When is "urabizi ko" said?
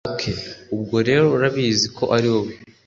1.35-2.03